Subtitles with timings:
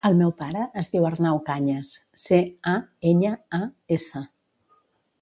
[0.09, 1.91] El meu pare es diu Arnau Cañas:
[2.23, 2.39] ce,
[2.73, 2.75] a,
[3.13, 3.63] enya, a,
[3.99, 4.27] essa.